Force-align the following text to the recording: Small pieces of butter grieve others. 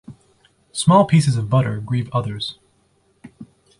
Small 0.71 1.05
pieces 1.05 1.37
of 1.37 1.47
butter 1.47 1.79
grieve 1.79 2.09
others. 2.11 2.57